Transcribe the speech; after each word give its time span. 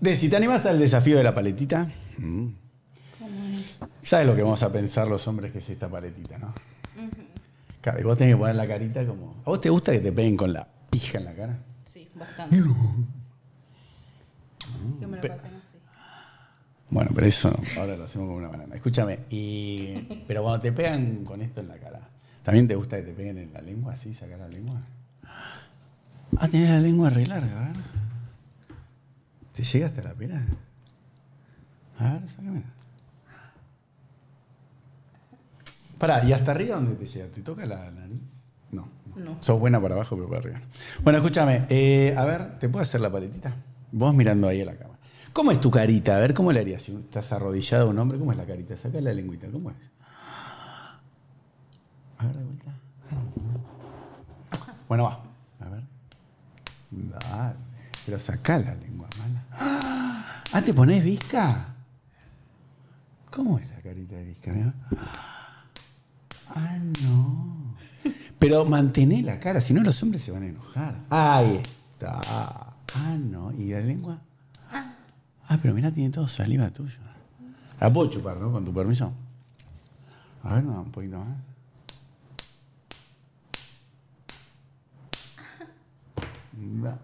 De 0.00 0.16
si 0.16 0.28
te 0.28 0.36
animas 0.36 0.66
al 0.66 0.78
desafío 0.78 1.16
de 1.16 1.24
la 1.24 1.34
paletita. 1.34 1.88
mm, 2.18 2.48
¿Sabes 4.02 4.26
lo 4.26 4.36
que 4.36 4.42
vamos 4.42 4.62
a 4.62 4.70
pensar 4.70 5.08
los 5.08 5.26
hombres 5.28 5.50
que 5.52 5.58
es 5.58 5.70
esta 5.70 5.88
paletita, 5.88 6.38
no? 6.38 6.52
Claro, 7.80 8.00
y 8.00 8.02
vos 8.04 8.16
tenés 8.16 8.34
que 8.34 8.38
poner 8.38 8.56
la 8.56 8.66
carita 8.66 9.06
como. 9.06 9.36
¿A 9.44 9.50
vos 9.50 9.60
te 9.60 9.70
gusta 9.70 9.92
que 9.92 10.00
te 10.00 10.12
peguen 10.12 10.36
con 10.36 10.52
la 10.52 10.66
pija 10.90 11.18
en 11.18 11.24
la 11.24 11.34
cara? 11.34 11.58
Sí, 11.84 12.08
bastante. 12.14 12.56
Que 15.00 15.06
me 15.06 15.16
lo 15.16 15.22
pasen 15.22 15.54
así. 15.54 15.78
Bueno, 16.90 17.10
pero 17.14 17.26
eso 17.26 17.54
ahora 17.78 17.96
lo 17.96 18.04
hacemos 18.04 18.26
como 18.26 18.38
una 18.38 18.48
banana. 18.48 18.74
Escúchame, 18.74 19.20
y, 19.30 19.94
pero 20.26 20.42
cuando 20.42 20.60
te 20.60 20.72
pegan 20.72 21.24
con 21.24 21.40
esto 21.42 21.60
en 21.60 21.68
la 21.68 21.78
cara, 21.78 22.00
¿también 22.42 22.68
te 22.68 22.74
gusta 22.74 22.96
que 22.96 23.02
te 23.04 23.12
peguen 23.12 23.38
en 23.38 23.52
la 23.52 23.60
lengua 23.60 23.94
así, 23.94 24.14
sacar 24.14 24.38
la 24.38 24.48
lengua? 24.48 24.80
Ah, 26.36 26.48
tenés 26.48 26.70
la 26.70 26.80
lengua 26.80 27.10
re 27.10 27.26
larga. 27.26 27.63
¿Te 29.54 29.62
llega 29.62 29.86
hasta 29.86 30.02
la 30.02 30.14
pera? 30.14 30.44
A 31.98 32.12
ver, 32.14 32.28
sácame. 32.28 32.64
Pará, 35.98 36.24
¿y 36.24 36.32
hasta 36.32 36.50
arriba 36.50 36.76
dónde 36.76 36.96
te 36.96 37.06
llega? 37.06 37.26
¿Te 37.28 37.40
toca 37.40 37.64
la 37.64 37.90
nariz? 37.90 38.20
No. 38.72 38.88
No. 39.16 39.40
Sos 39.40 39.60
buena 39.60 39.80
para 39.80 39.94
abajo, 39.94 40.16
pero 40.16 40.28
para 40.28 40.40
arriba. 40.40 40.60
Bueno, 41.04 41.18
escúchame, 41.20 41.66
eh, 41.68 42.14
a 42.16 42.24
ver, 42.24 42.58
¿te 42.58 42.68
puedo 42.68 42.82
hacer 42.82 43.00
la 43.00 43.12
paletita? 43.12 43.54
Vos 43.92 44.12
mirando 44.12 44.48
ahí 44.48 44.60
a 44.60 44.64
la 44.64 44.76
cama. 44.76 44.98
¿Cómo 45.32 45.52
es 45.52 45.60
tu 45.60 45.70
carita? 45.70 46.16
A 46.16 46.20
ver, 46.20 46.34
¿cómo 46.34 46.52
le 46.52 46.60
harías? 46.60 46.82
Si 46.82 46.94
estás 46.94 47.30
arrodillado 47.32 47.86
a 47.86 47.90
un 47.90 47.98
hombre, 47.98 48.18
¿cómo 48.18 48.32
es 48.32 48.38
la 48.38 48.44
carita? 48.44 48.76
Saca 48.76 49.00
la 49.00 49.12
lengüita, 49.12 49.48
¿cómo 49.48 49.70
es? 49.70 49.76
A 52.18 52.26
ver, 52.26 52.36
de 52.36 52.44
vuelta. 52.44 52.72
Bueno, 54.88 55.04
va. 55.04 55.22
A 55.60 55.68
ver. 55.70 55.82
Dale. 56.90 57.54
Pero 58.04 58.18
sacá 58.18 58.58
la 58.58 58.74
lengua. 58.74 58.93
Ah, 60.56 60.62
¿te 60.62 60.72
ponés 60.72 61.02
visca? 61.02 61.74
¿Cómo 63.28 63.58
es 63.58 63.68
la 63.68 63.82
carita 63.82 64.14
de 64.14 64.24
visca? 64.24 64.52
Mirá. 64.52 64.72
Ah, 66.48 66.78
no. 67.02 67.74
Pero 68.38 68.64
mantené 68.64 69.20
la 69.24 69.40
cara, 69.40 69.60
si 69.60 69.74
no 69.74 69.82
los 69.82 70.00
hombres 70.04 70.22
se 70.22 70.30
van 70.30 70.44
a 70.44 70.46
enojar. 70.46 70.94
Ahí 71.10 71.60
está. 71.92 72.20
Ah, 72.94 73.16
no. 73.18 73.52
¿Y 73.52 73.72
la 73.72 73.80
lengua? 73.80 74.20
Ah, 74.70 75.58
pero 75.60 75.74
mira, 75.74 75.90
tiene 75.90 76.10
todo 76.10 76.28
saliva 76.28 76.70
tuyo. 76.70 76.98
La 77.80 77.92
puedo 77.92 78.08
chupar, 78.08 78.36
¿no? 78.36 78.52
Con 78.52 78.64
tu 78.64 78.72
permiso. 78.72 79.12
A 80.44 80.54
ver, 80.54 80.62
no, 80.62 80.82
un 80.82 80.92
poquito 80.92 81.18
más. 81.18 81.36
Da. 86.80 86.96